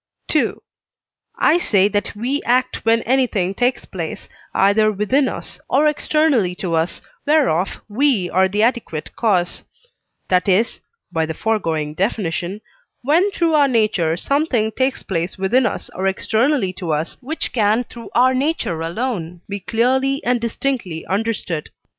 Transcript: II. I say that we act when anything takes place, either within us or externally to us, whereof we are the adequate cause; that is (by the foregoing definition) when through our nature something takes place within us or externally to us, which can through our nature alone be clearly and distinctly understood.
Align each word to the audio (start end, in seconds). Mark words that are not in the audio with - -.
II. 0.35 0.53
I 1.37 1.59
say 1.59 1.87
that 1.87 2.15
we 2.15 2.41
act 2.41 2.77
when 2.85 3.03
anything 3.03 3.53
takes 3.53 3.85
place, 3.85 4.27
either 4.51 4.91
within 4.91 5.29
us 5.29 5.59
or 5.69 5.85
externally 5.85 6.55
to 6.55 6.73
us, 6.73 7.03
whereof 7.27 7.79
we 7.87 8.27
are 8.27 8.47
the 8.47 8.63
adequate 8.63 9.15
cause; 9.15 9.61
that 10.27 10.49
is 10.49 10.79
(by 11.11 11.27
the 11.27 11.35
foregoing 11.35 11.93
definition) 11.93 12.61
when 13.03 13.29
through 13.29 13.53
our 13.53 13.67
nature 13.67 14.17
something 14.17 14.71
takes 14.71 15.03
place 15.03 15.37
within 15.37 15.67
us 15.67 15.91
or 15.93 16.07
externally 16.07 16.73
to 16.73 16.91
us, 16.91 17.15
which 17.21 17.53
can 17.53 17.83
through 17.83 18.09
our 18.15 18.33
nature 18.33 18.81
alone 18.81 19.41
be 19.47 19.59
clearly 19.59 20.19
and 20.23 20.41
distinctly 20.41 21.05
understood. 21.05 21.69